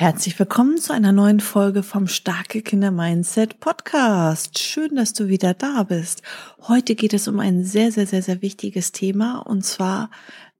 [0.00, 4.60] Herzlich willkommen zu einer neuen Folge vom Starke Kinder Mindset Podcast.
[4.60, 6.22] Schön, dass du wieder da bist.
[6.68, 10.12] Heute geht es um ein sehr, sehr, sehr, sehr wichtiges Thema und zwar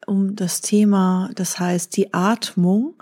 [0.09, 3.01] um das Thema, das heißt die Atmung.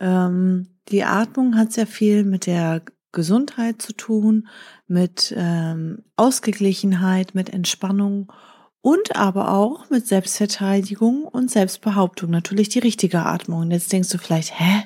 [0.00, 2.80] Ähm, die Atmung hat sehr viel mit der
[3.12, 4.48] Gesundheit zu tun,
[4.86, 8.32] mit ähm, Ausgeglichenheit, mit Entspannung
[8.80, 12.30] und aber auch mit Selbstverteidigung und Selbstbehauptung.
[12.30, 13.60] Natürlich die richtige Atmung.
[13.60, 14.84] Und jetzt denkst du vielleicht, hä?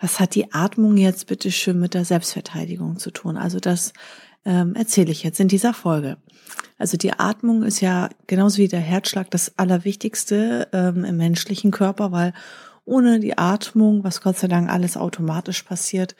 [0.00, 3.36] Was hat die Atmung jetzt bitte schön mit der Selbstverteidigung zu tun?
[3.36, 3.92] Also das
[4.44, 6.16] ähm, erzähle ich jetzt in dieser Folge.
[6.78, 12.10] Also die Atmung ist ja genauso wie der Herzschlag das Allerwichtigste ähm, im menschlichen Körper,
[12.10, 12.32] weil
[12.90, 16.16] ohne die Atmung, was Gott sei Dank alles automatisch passiert,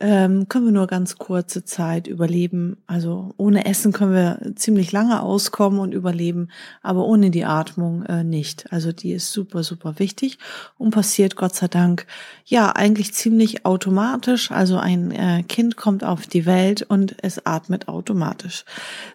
[0.00, 2.78] ähm, können wir nur ganz kurze Zeit überleben.
[2.86, 6.48] Also ohne Essen können wir ziemlich lange auskommen und überleben,
[6.82, 8.72] aber ohne die Atmung äh, nicht.
[8.72, 10.38] Also die ist super, super wichtig
[10.78, 12.06] und passiert Gott sei Dank
[12.46, 14.50] ja eigentlich ziemlich automatisch.
[14.50, 18.64] Also ein äh, Kind kommt auf die Welt und es atmet automatisch.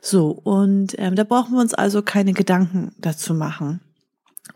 [0.02, 3.80] So, und ähm, da brauchen wir uns also keine Gedanken dazu machen.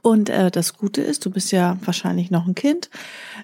[0.02, 2.90] Und äh, das Gute ist, du bist ja wahrscheinlich noch ein Kind,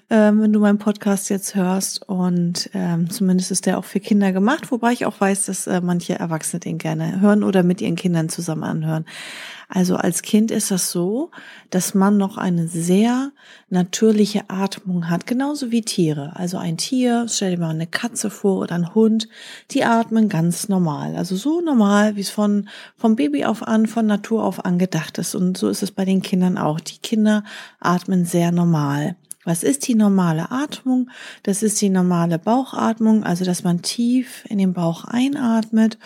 [0.08, 2.08] ähm, wenn du meinen Podcast jetzt hörst.
[2.08, 5.80] Und ähm, zumindest ist der auch für Kinder gemacht, wobei ich auch weiß, dass äh,
[5.80, 9.04] manche Erwachsene den gerne hören oder mit ihren Kindern zusammen anhören.
[9.68, 11.30] Also als Kind ist das so,
[11.70, 13.32] dass man noch eine sehr
[13.68, 16.36] natürliche Atmung hat, genauso wie Tiere.
[16.36, 19.28] Also ein Tier, stell dir mal eine Katze vor oder ein Hund,
[19.72, 21.16] die atmen ganz normal.
[21.16, 25.18] Also so normal, wie es von, vom Baby auf an, von Natur auf an gedacht
[25.18, 25.34] ist.
[25.34, 26.78] Und so ist es bei den Kindern auch.
[26.78, 27.42] Die Kinder
[27.80, 29.16] atmen sehr normal.
[29.44, 31.08] Was ist die normale Atmung?
[31.44, 35.98] Das ist die normale Bauchatmung, also dass man tief in den Bauch einatmet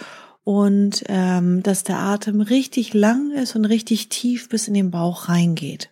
[0.44, 5.28] und ähm, dass der Atem richtig lang ist und richtig tief bis in den Bauch
[5.28, 5.90] reingeht.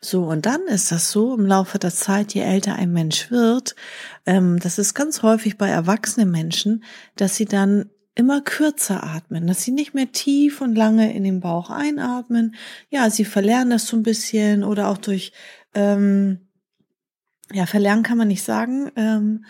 [0.00, 3.76] So, und dann ist das so im Laufe der Zeit, je älter ein Mensch wird,
[4.24, 6.84] ähm, das ist ganz häufig bei erwachsenen Menschen,
[7.16, 11.40] dass sie dann immer kürzer atmen, dass sie nicht mehr tief und lange in den
[11.40, 12.54] Bauch einatmen.
[12.90, 15.32] Ja, sie verlernen das so ein bisschen oder auch durch,
[15.74, 16.40] ähm,
[17.52, 19.44] ja, verlernen kann man nicht sagen, ähm,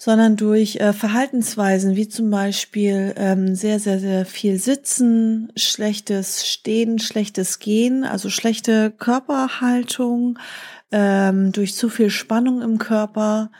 [0.00, 7.00] sondern durch äh, Verhaltensweisen wie zum Beispiel ähm, sehr, sehr, sehr viel Sitzen, schlechtes Stehen,
[7.00, 10.38] schlechtes Gehen, also schlechte Körperhaltung,
[10.92, 13.50] ähm, durch zu viel Spannung im Körper,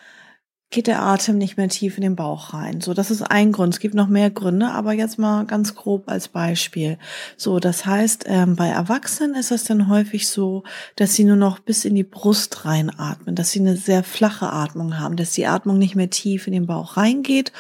[0.71, 2.83] geht der Atem nicht mehr tief in den Bauch rein.
[2.83, 3.73] So, das ist ein Grund.
[3.73, 6.99] Es gibt noch mehr Gründe, aber jetzt mal ganz grob als Beispiel.
[7.39, 10.65] So, das heißt, ähm, bei Erwachsenen ist es dann häufig so,
[10.97, 14.99] dass sie nur noch bis in die Brust reinatmen, dass sie eine sehr flache Atmung
[14.99, 17.53] haben, dass die Atmung nicht mehr tief in den Bauch reingeht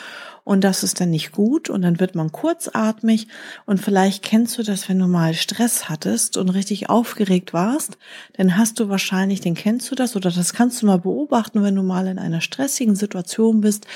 [0.48, 3.28] und das ist dann nicht gut und dann wird man kurzatmig
[3.66, 7.98] und vielleicht kennst du das, wenn du mal Stress hattest und richtig aufgeregt warst,
[8.32, 11.74] dann hast du wahrscheinlich, den kennst du das oder das kannst du mal beobachten, wenn
[11.74, 13.86] du mal in einer stressigen Situation bist,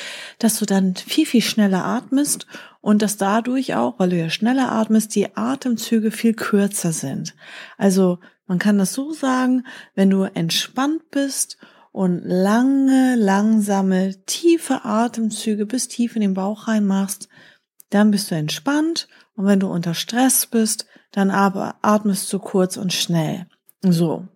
[0.40, 2.46] dass du dann viel, viel schneller atmest
[2.82, 7.34] und dass dadurch auch, weil du ja schneller atmest, die Atemzüge viel kürzer sind.
[7.78, 9.64] Also man kann das so sagen,
[9.94, 11.56] wenn du entspannt bist
[11.92, 17.28] und lange, langsame, tiefe Atemzüge bis tief in den Bauch rein machst,
[17.90, 22.78] dann bist du entspannt und wenn du unter Stress bist, dann aber atmest du kurz
[22.78, 23.46] und schnell.
[23.82, 24.26] So.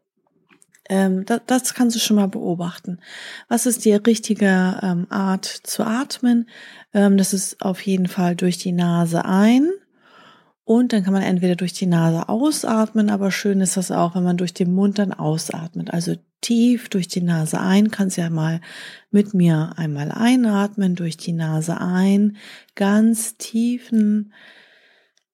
[0.88, 3.00] Ähm, das, das kannst du schon mal beobachten.
[3.48, 6.48] Was ist die richtige ähm, Art zu atmen?
[6.92, 9.70] Ähm, das ist auf jeden Fall durch die Nase ein
[10.64, 14.24] und dann kann man entweder durch die Nase ausatmen, aber schön ist das auch, wenn
[14.24, 15.92] man durch den Mund dann ausatmet.
[15.92, 18.60] Also tief durch die Nase ein, kannst ja mal
[19.10, 22.36] mit mir einmal einatmen, durch die Nase ein,
[22.74, 24.32] ganz tiefen,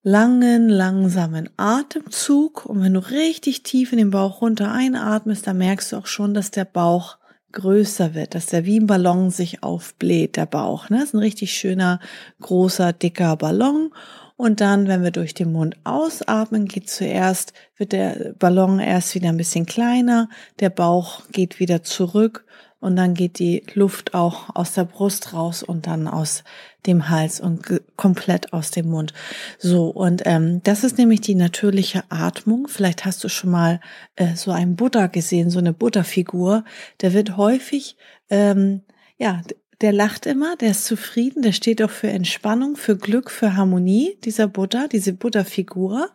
[0.03, 2.67] langen, langsamen Atemzug.
[2.67, 6.35] Und wenn du richtig tief in den Bauch runter einatmest, dann merkst du auch schon,
[6.35, 7.19] dass der Bauch
[7.53, 10.89] größer wird, dass der wie ein Ballon sich aufbläht, der Bauch.
[10.89, 10.99] Ne?
[10.99, 12.01] Das ist ein richtig schöner,
[12.41, 13.93] großer, dicker Ballon.
[14.37, 19.29] Und dann, wenn wir durch den Mund ausatmen, geht zuerst, wird der Ballon erst wieder
[19.29, 20.29] ein bisschen kleiner,
[20.61, 22.45] der Bauch geht wieder zurück
[22.83, 26.43] und dann geht die Luft auch aus der Brust raus und dann aus
[26.85, 29.15] dem Hals und komplett aus dem Mund.
[29.59, 32.67] So, und ähm, das ist nämlich die natürliche Atmung.
[32.67, 33.79] Vielleicht hast du schon mal
[34.17, 36.65] äh, so einen Buddha gesehen, so eine Buddha-Figur.
[37.03, 37.97] Der wird häufig,
[38.31, 38.83] ähm,
[39.17, 39.43] ja,
[39.83, 44.17] der lacht immer, der ist zufrieden, der steht auch für Entspannung, für Glück, für Harmonie,
[44.23, 46.09] dieser Buddha, diese Buddha-Figur.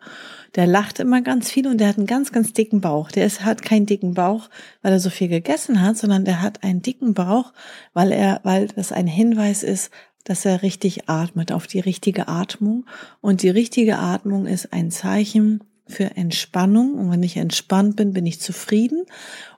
[0.55, 3.11] Der lacht immer ganz viel und der hat einen ganz, ganz dicken Bauch.
[3.11, 4.49] Der ist, hat keinen dicken Bauch,
[4.81, 7.51] weil er so viel gegessen hat, sondern der hat einen dicken Bauch,
[7.93, 9.91] weil er, weil das ein Hinweis ist,
[10.23, 12.85] dass er richtig atmet, auf die richtige Atmung.
[13.19, 16.95] Und die richtige Atmung ist ein Zeichen für Entspannung.
[16.95, 19.03] Und wenn ich entspannt bin, bin ich zufrieden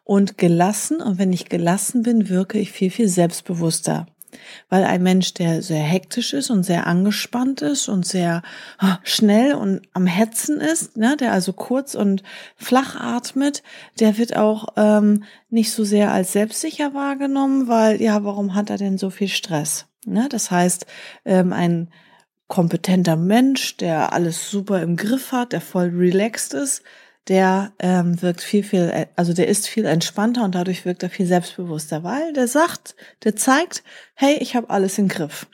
[0.09, 1.03] und gelassen.
[1.03, 4.07] Und wenn ich gelassen bin, wirke ich viel, viel selbstbewusster.
[4.67, 8.41] Weil ein Mensch, der sehr hektisch ist und sehr angespannt ist und sehr
[8.79, 12.23] ah, schnell und am Hetzen ist, ne, der also kurz und
[12.56, 13.61] flach atmet,
[14.00, 18.77] der wird auch ähm, nicht so sehr als selbstsicher wahrgenommen, weil ja, warum hat er
[18.77, 19.85] denn so viel Stress?
[20.07, 20.27] Ne?
[20.27, 20.88] Das heißt,
[21.25, 21.91] ähm, ein
[22.47, 26.81] kompetenter Mensch, der alles super im Griff hat, der voll relaxed ist,
[27.29, 31.27] der ähm, wirkt viel, viel, also der ist viel entspannter und dadurch wirkt er viel
[31.27, 33.83] selbstbewusster, weil der sagt, der zeigt,
[34.15, 35.47] hey, ich habe alles im Griff.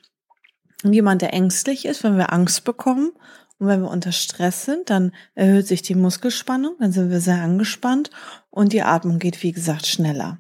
[0.84, 3.12] Und jemand, der ängstlich ist, wenn wir Angst bekommen
[3.58, 7.42] und wenn wir unter Stress sind, dann erhöht sich die Muskelspannung, dann sind wir sehr
[7.42, 8.10] angespannt
[8.50, 10.40] und die Atmung geht, wie gesagt, schneller.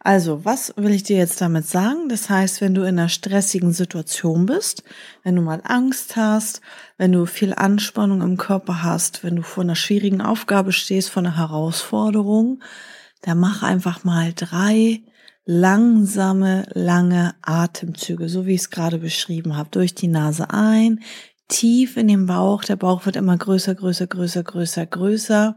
[0.00, 2.08] Also, was will ich dir jetzt damit sagen?
[2.08, 4.82] Das heißt, wenn du in einer stressigen Situation bist,
[5.22, 6.62] wenn du mal Angst hast,
[6.96, 11.22] wenn du viel Anspannung im Körper hast, wenn du vor einer schwierigen Aufgabe stehst, vor
[11.22, 12.62] einer Herausforderung,
[13.20, 15.02] dann mach einfach mal drei
[15.46, 19.68] langsame, lange Atemzüge, so wie ich es gerade beschrieben habe.
[19.70, 21.00] Durch die Nase ein,
[21.48, 22.64] tief in den Bauch.
[22.64, 25.56] Der Bauch wird immer größer, größer, größer, größer, größer.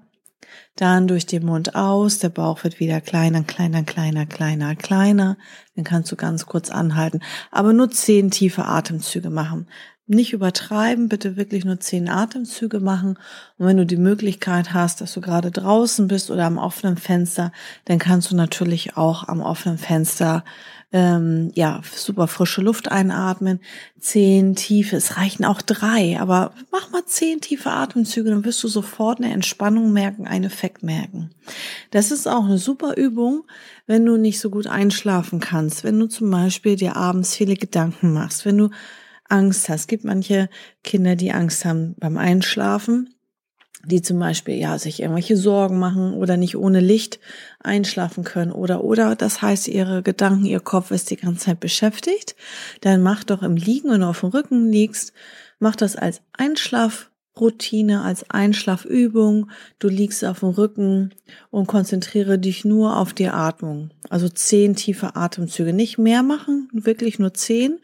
[0.76, 2.20] Dann durch den Mund aus.
[2.20, 5.38] Der Bauch wird wieder kleiner, kleiner, kleiner, kleiner, kleiner.
[5.76, 7.22] Dann kannst du ganz kurz anhalten.
[7.52, 9.68] Aber nur zehn tiefe Atemzüge machen.
[10.10, 13.18] Nicht übertreiben, bitte wirklich nur zehn Atemzüge machen.
[13.58, 17.52] Und wenn du die Möglichkeit hast, dass du gerade draußen bist oder am offenen Fenster,
[17.86, 20.46] dann kannst du natürlich auch am offenen Fenster
[20.94, 23.60] ähm, ja, super frische Luft einatmen,
[24.00, 28.70] zehn tiefe, es reichen auch drei, aber mach mal zehn tiefe Atemzüge, dann wirst du
[28.70, 31.32] sofort eine Entspannung merken, einen Effekt merken.
[31.92, 33.44] Das ist auch eine super Übung,
[33.86, 38.14] wenn du nicht so gut einschlafen kannst, wenn du zum Beispiel dir abends viele Gedanken
[38.14, 38.70] machst, wenn du
[39.30, 39.82] Angst hast.
[39.82, 40.50] Es gibt manche
[40.84, 43.10] Kinder, die Angst haben beim Einschlafen
[43.88, 47.20] die zum Beispiel ja sich irgendwelche Sorgen machen oder nicht ohne Licht
[47.60, 52.36] einschlafen können oder oder das heißt ihre Gedanken, ihr Kopf ist die ganze Zeit beschäftigt,
[52.82, 55.14] dann mach doch im Liegen, wenn du auf dem Rücken liegst,
[55.60, 59.50] mach das als Einschlafroutine, als Einschlafübung.
[59.80, 61.14] Du liegst auf dem Rücken
[61.50, 63.92] und konzentriere dich nur auf die Atmung.
[64.10, 67.80] Also zehn tiefe Atemzüge, nicht mehr machen, wirklich nur zehn.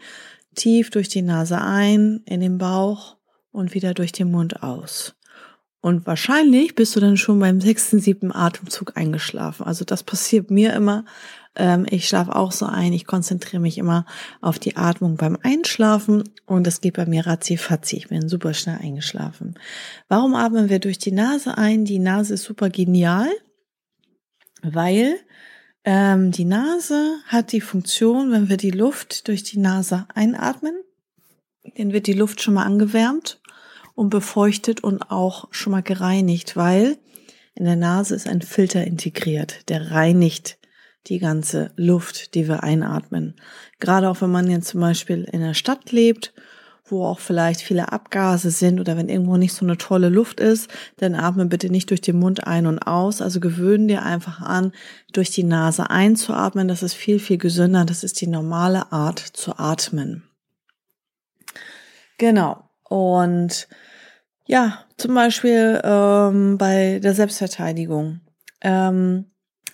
[0.53, 3.17] Tief durch die Nase ein, in den Bauch
[3.51, 5.15] und wieder durch den Mund aus.
[5.81, 9.65] Und wahrscheinlich bist du dann schon beim sechsten, siebten Atemzug eingeschlafen.
[9.65, 11.03] Also das passiert mir immer.
[11.55, 12.93] Ähm, ich schlafe auch so ein.
[12.93, 14.05] Ich konzentriere mich immer
[14.39, 17.97] auf die Atmung beim Einschlafen und das geht bei mir ratzi fatzi.
[17.97, 19.55] Ich bin super schnell eingeschlafen.
[20.07, 21.83] Warum atmen wir durch die Nase ein?
[21.83, 23.29] Die Nase ist super genial,
[24.61, 25.17] weil
[25.85, 30.75] ähm, die Nase hat die Funktion, wenn wir die Luft durch die Nase einatmen,
[31.77, 33.41] dann wird die Luft schon mal angewärmt
[33.95, 36.97] und befeuchtet und auch schon mal gereinigt, weil
[37.55, 40.57] in der Nase ist ein Filter integriert, der reinigt
[41.07, 43.35] die ganze Luft, die wir einatmen.
[43.79, 46.33] Gerade auch wenn man jetzt zum Beispiel in der Stadt lebt,
[46.93, 50.69] wo auch vielleicht viele Abgase sind oder wenn irgendwo nicht so eine tolle Luft ist,
[50.97, 53.21] dann atme bitte nicht durch den Mund ein und aus.
[53.21, 54.71] Also gewöhnen dir einfach an,
[55.11, 56.69] durch die Nase einzuatmen.
[56.69, 57.83] Das ist viel, viel gesünder.
[57.83, 60.23] Das ist die normale Art zu atmen.
[62.17, 62.69] Genau.
[62.83, 63.67] Und
[64.45, 68.21] ja, zum Beispiel ähm, bei der Selbstverteidigung.
[68.61, 69.25] Ähm,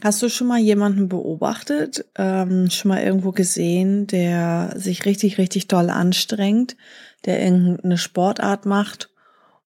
[0.03, 5.67] hast du schon mal jemanden beobachtet, ähm, schon mal irgendwo gesehen, der sich richtig, richtig
[5.67, 6.77] doll anstrengt,
[7.25, 9.09] der irgendeine Sportart macht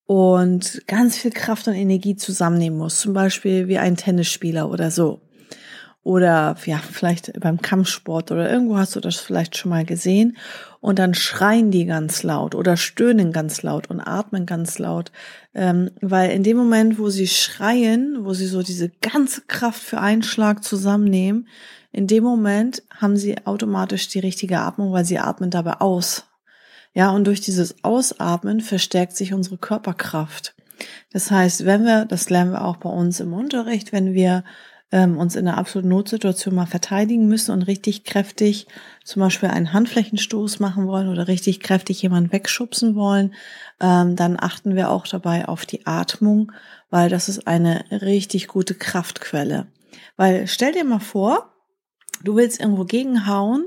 [0.06, 5.22] und ganz viel Kraft und Energie zusammennehmen muss, zum Beispiel wie ein Tennisspieler oder so.
[6.04, 10.36] Oder ja, vielleicht beim Kampfsport oder irgendwo hast du das vielleicht schon mal gesehen
[10.84, 15.14] und dann schreien die ganz laut oder stöhnen ganz laut und atmen ganz laut,
[15.54, 20.02] ähm, weil in dem Moment, wo sie schreien, wo sie so diese ganze Kraft für
[20.02, 21.48] einen Schlag zusammennehmen,
[21.94, 26.26] in dem Moment haben sie automatisch die richtige Atmung, weil sie atmen dabei aus.
[26.94, 30.54] Ja, und durch dieses Ausatmen verstärkt sich unsere Körperkraft.
[31.14, 34.44] Das heißt, wenn wir, das lernen wir auch bei uns im Unterricht, wenn wir
[34.92, 38.68] ähm, uns in einer absoluten Notsituation mal verteidigen müssen und richtig kräftig
[39.04, 43.34] zum Beispiel einen Handflächenstoß machen wollen oder richtig kräftig jemanden wegschubsen wollen,
[43.80, 46.52] ähm, dann achten wir auch dabei auf die Atmung,
[46.90, 49.68] weil das ist eine richtig gute Kraftquelle.
[50.16, 51.52] Weil stell dir mal vor,
[52.24, 53.66] du willst irgendwo gegenhauen,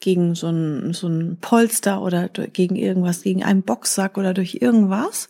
[0.00, 5.28] gegen so ein, so ein Polster oder gegen irgendwas, gegen einen Boxsack oder durch irgendwas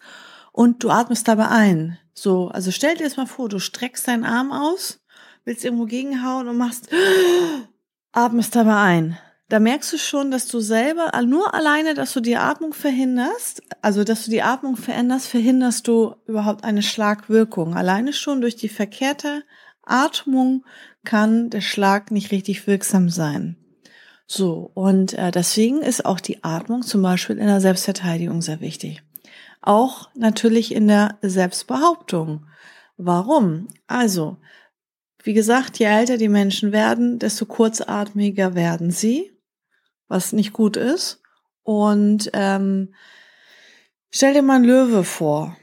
[0.52, 1.98] und du atmest dabei ein.
[2.14, 5.00] So, also stell dir das mal vor, du streckst deinen Arm aus,
[5.46, 6.90] willst irgendwo gegenhauen und machst,
[8.12, 12.36] atmest dabei ein da merkst du schon, dass du selber, nur alleine, dass du die
[12.36, 17.74] Atmung verhinderst, also dass du die Atmung veränderst, verhinderst du überhaupt eine Schlagwirkung.
[17.74, 19.44] Alleine schon durch die verkehrte
[19.82, 20.64] Atmung
[21.04, 23.56] kann der Schlag nicht richtig wirksam sein.
[24.26, 29.04] So, und äh, deswegen ist auch die Atmung zum Beispiel in der Selbstverteidigung sehr wichtig.
[29.62, 32.46] Auch natürlich in der Selbstbehauptung.
[32.96, 33.68] Warum?
[33.86, 34.38] Also,
[35.26, 39.36] wie gesagt, je älter die Menschen werden, desto kurzatmiger werden sie
[40.08, 41.20] was nicht gut ist.
[41.62, 42.94] Und ähm,
[44.10, 45.56] stell dir mal einen Löwe vor.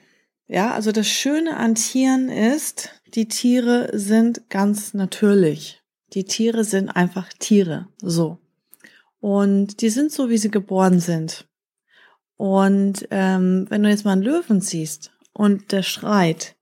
[0.47, 5.81] Ja, also das Schöne an Tieren ist, die Tiere sind ganz natürlich.
[6.13, 7.87] Die Tiere sind einfach Tiere.
[7.97, 8.39] So.
[9.19, 11.47] Und die sind so, wie sie geboren sind.
[12.35, 16.55] Und ähm, wenn du jetzt mal einen Löwen siehst und der schreit,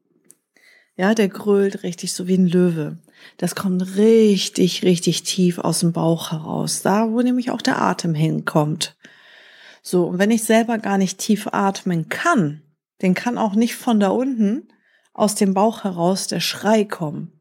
[1.01, 2.99] ja, der grölt richtig so wie ein Löwe.
[3.37, 6.83] Das kommt richtig, richtig tief aus dem Bauch heraus.
[6.83, 8.95] Da, wo nämlich auch der Atem hinkommt.
[9.81, 12.61] So, und wenn ich selber gar nicht tief atmen kann,
[13.01, 14.67] den kann auch nicht von da unten
[15.11, 17.31] aus dem Bauch heraus der Schrei kommen.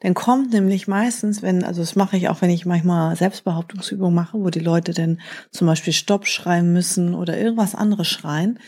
[0.00, 4.38] Dann kommt nämlich meistens, wenn, also das mache ich auch, wenn ich manchmal Selbstbehauptungsübungen mache,
[4.38, 5.20] wo die Leute dann
[5.50, 8.58] zum Beispiel Stopp schreien müssen oder irgendwas anderes schreien,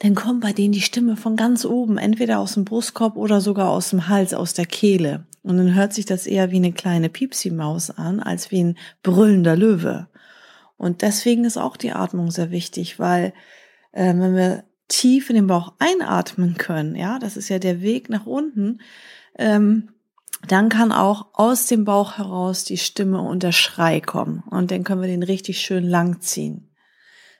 [0.00, 3.68] dann kommt bei denen die Stimme von ganz oben, entweder aus dem Brustkorb oder sogar
[3.68, 5.26] aus dem Hals, aus der Kehle.
[5.42, 9.56] Und dann hört sich das eher wie eine kleine Piepsi-Maus an, als wie ein brüllender
[9.56, 10.08] Löwe.
[10.78, 13.34] Und deswegen ist auch die Atmung sehr wichtig, weil
[13.92, 18.08] äh, wenn wir tief in den Bauch einatmen können, ja, das ist ja der Weg
[18.08, 18.78] nach unten,
[19.38, 19.90] ähm,
[20.48, 24.42] dann kann auch aus dem Bauch heraus die Stimme und der Schrei kommen.
[24.50, 26.69] Und dann können wir den richtig schön lang ziehen.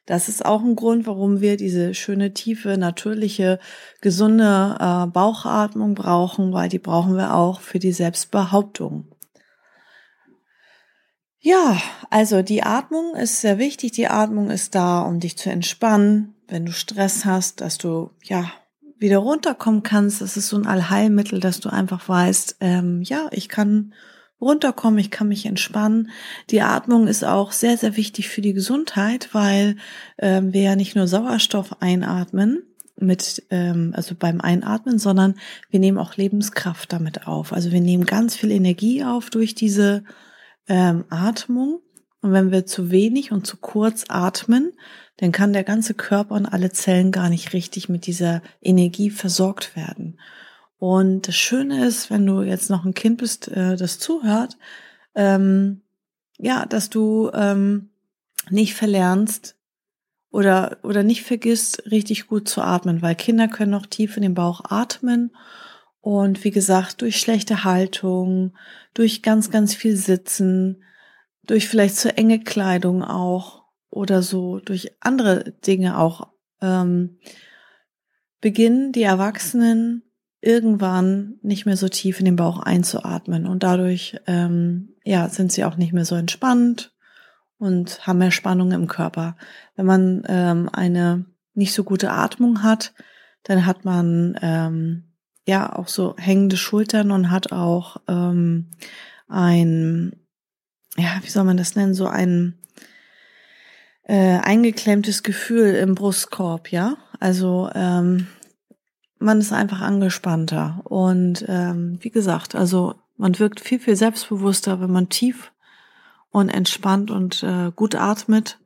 [0.06, 3.58] Das ist auch ein Grund, warum wir diese schöne, tiefe, natürliche,
[4.00, 9.06] gesunde äh, Bauchatmung brauchen, weil die brauchen wir auch für die Selbstbehauptung.
[11.42, 11.80] Ja,
[12.10, 13.92] also die Atmung ist sehr wichtig.
[13.92, 18.52] Die Atmung ist da, um dich zu entspannen, wenn du Stress hast, dass du ja
[18.98, 20.20] wieder runterkommen kannst.
[20.20, 23.94] Das ist so ein Allheilmittel, dass du einfach weißt, ähm, ja, ich kann
[24.40, 26.10] runterkommen, ich kann mich entspannen.
[26.50, 29.76] Die Atmung ist auch sehr, sehr wichtig für die Gesundheit, weil
[30.18, 32.62] ähm, wir ja nicht nur Sauerstoff einatmen,
[33.00, 35.34] mit, ähm, also beim Einatmen, sondern
[35.70, 37.52] wir nehmen auch Lebenskraft damit auf.
[37.52, 40.04] Also wir nehmen ganz viel Energie auf durch diese
[40.68, 41.80] ähm, Atmung.
[42.22, 44.72] Und wenn wir zu wenig und zu kurz atmen,
[45.16, 49.74] dann kann der ganze Körper und alle Zellen gar nicht richtig mit dieser Energie versorgt
[49.74, 50.18] werden.
[50.80, 54.56] Und das Schöne ist, wenn du jetzt noch ein Kind bist, äh, das zuhört,
[55.14, 55.82] ähm,
[56.38, 57.90] ja, dass du ähm,
[58.48, 59.56] nicht verlernst
[60.30, 64.32] oder, oder nicht vergisst, richtig gut zu atmen, weil Kinder können noch tief in den
[64.32, 65.36] Bauch atmen.
[66.00, 68.56] Und wie gesagt, durch schlechte Haltung,
[68.94, 70.82] durch ganz, ganz viel Sitzen,
[71.42, 76.28] durch vielleicht zu enge Kleidung auch oder so, durch andere Dinge auch,
[76.62, 77.18] ähm,
[78.40, 80.04] beginnen die Erwachsenen
[80.40, 85.64] irgendwann nicht mehr so tief in den Bauch einzuatmen und dadurch ähm, ja sind sie
[85.64, 86.94] auch nicht mehr so entspannt
[87.58, 89.36] und haben mehr Spannung im Körper.
[89.76, 92.94] Wenn man ähm, eine nicht so gute Atmung hat,
[93.42, 95.12] dann hat man ähm,
[95.46, 98.70] ja auch so hängende Schultern und hat auch ähm,
[99.28, 100.16] ein
[100.96, 102.60] ja wie soll man das nennen so ein
[104.10, 106.96] äh, eingeklemmtes Gefühl im Brustkorb, ja.
[107.20, 108.26] Also ähm,
[109.20, 110.80] man ist einfach angespannter.
[110.84, 115.52] Und ähm, wie gesagt, also man wirkt viel, viel selbstbewusster, wenn man tief
[116.30, 118.58] und entspannt und äh, gut atmet.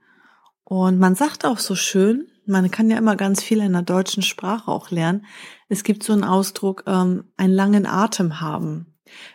[0.63, 4.23] Und man sagt auch so schön, man kann ja immer ganz viel in der deutschen
[4.23, 5.27] Sprache auch lernen.
[5.69, 8.87] Es gibt so einen Ausdruck, ähm, einen langen Atem haben.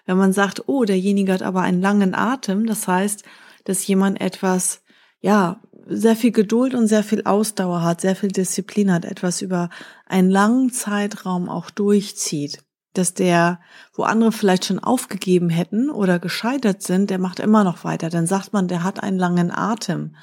[0.06, 3.24] Wenn man sagt, oh, derjenige hat aber einen langen Atem, das heißt,
[3.66, 4.84] dass jemand etwas,
[5.20, 9.70] ja, sehr viel Geduld und sehr viel Ausdauer hat, sehr viel Disziplin hat, etwas über
[10.06, 12.64] einen langen Zeitraum auch durchzieht.
[12.94, 13.60] Dass der,
[13.94, 18.10] wo andere vielleicht schon aufgegeben hätten oder gescheitert sind, der macht immer noch weiter.
[18.10, 20.16] Dann sagt man, der hat einen langen Atem.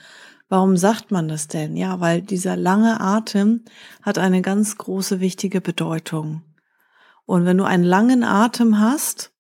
[0.49, 1.77] Warum sagt man das denn?
[1.77, 3.65] Ja, weil dieser lange Atem
[4.03, 6.43] hat eine ganz große, wichtige Bedeutung.
[7.25, 9.33] Und wenn du einen langen Atem hast,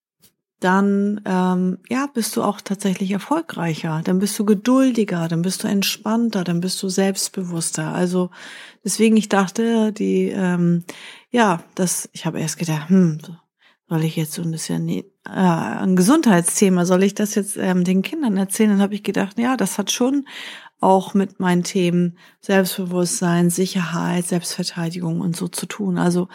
[0.60, 5.68] dann ähm, ja bist du auch tatsächlich erfolgreicher, dann bist du geduldiger, dann bist du
[5.68, 7.92] entspannter, dann bist du selbstbewusster.
[7.92, 8.30] Also
[8.84, 10.84] deswegen ich dachte, die ähm,
[11.30, 13.18] ja, das ich habe erst gedacht, hm,
[13.88, 18.02] soll ich jetzt, ist ja nie, äh, ein Gesundheitsthema, soll ich das jetzt ähm, den
[18.02, 18.70] Kindern erzählen?
[18.70, 20.26] Dann habe ich gedacht, ja, das hat schon
[20.80, 25.98] auch mit meinen Themen Selbstbewusstsein, Sicherheit, Selbstverteidigung und so zu tun.
[25.98, 26.28] Also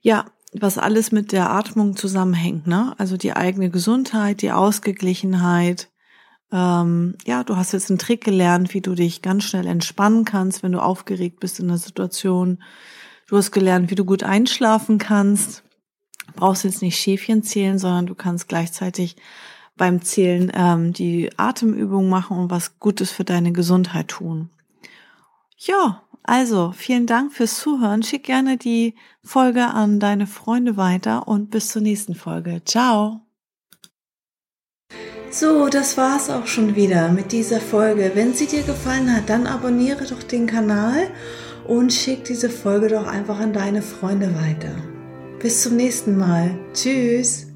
[0.00, 2.94] ja, was alles mit der Atmung zusammenhängt, ne?
[2.98, 5.88] Also die eigene Gesundheit, die Ausgeglichenheit.
[6.52, 10.62] Ähm, ja, du hast jetzt einen Trick gelernt, wie du dich ganz schnell entspannen kannst,
[10.62, 12.62] wenn du aufgeregt bist in der Situation.
[13.28, 15.62] Du hast gelernt, wie du gut einschlafen kannst.
[16.34, 19.16] brauchst jetzt nicht Schäfchen zählen, sondern du kannst gleichzeitig
[19.76, 24.50] beim Zählen ähm, die Atemübung machen und was Gutes für deine Gesundheit tun.
[25.56, 28.02] Ja, also vielen Dank fürs Zuhören.
[28.02, 32.62] Schick gerne die Folge an deine Freunde weiter und bis zur nächsten Folge.
[32.64, 33.20] Ciao.
[35.30, 38.12] So, das war's auch schon wieder mit dieser Folge.
[38.14, 41.08] Wenn sie dir gefallen hat, dann abonniere doch den Kanal
[41.68, 44.74] und schick diese Folge doch einfach an deine Freunde weiter.
[45.38, 46.58] Bis zum nächsten Mal.
[46.74, 47.49] Tschüss.